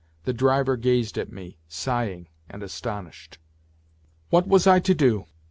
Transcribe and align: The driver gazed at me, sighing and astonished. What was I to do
The 0.23 0.33
driver 0.33 0.77
gazed 0.77 1.19
at 1.19 1.31
me, 1.31 1.59
sighing 1.67 2.27
and 2.49 2.63
astonished. 2.63 3.37
What 4.31 4.47
was 4.47 4.65
I 4.65 4.79
to 4.79 4.95
do 4.95 5.25